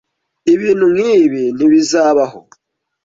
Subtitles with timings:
[0.53, 2.39] Ibintu nkibi ntibizabaho.